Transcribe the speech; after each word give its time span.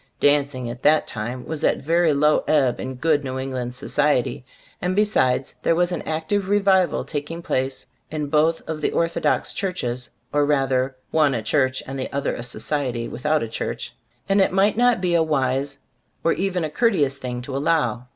Dancing 0.19 0.67
at 0.67 0.81
that 0.81 1.05
time 1.05 1.45
was 1.45 1.63
at 1.63 1.75
a 1.75 1.79
very 1.79 2.11
low 2.11 2.43
ebb 2.47 2.79
in 2.79 2.95
good 2.95 3.23
New 3.23 3.37
England 3.37 3.75
society, 3.75 4.43
and 4.81 4.95
be 4.95 5.03
sides, 5.03 5.53
there 5.61 5.75
was 5.75 5.91
an 5.91 6.01
active 6.07 6.49
revival 6.49 7.05
tak 7.05 7.29
ing 7.29 7.43
place 7.43 7.85
in 8.09 8.25
both 8.25 8.67
of 8.67 8.81
the 8.81 8.89
orthodox 8.93 9.53
churches 9.53 10.09
(or 10.33 10.43
rather 10.43 10.95
one 11.11 11.35
a 11.35 11.43
church 11.43 11.83
and 11.85 11.99
the 11.99 12.11
other 12.11 12.33
a 12.33 12.41
society 12.41 13.07
without 13.07 13.43
a 13.43 13.47
church), 13.47 13.93
and 14.27 14.41
it 14.41 14.51
might 14.51 14.75
not 14.75 15.01
be 15.01 15.13
a 15.13 15.21
wise, 15.21 15.77
nor 16.23 16.33
even 16.33 16.63
a 16.63 16.69
courteous, 16.71 17.19
thing 17.19 17.39
to 17.43 17.55
allow. 17.55 18.07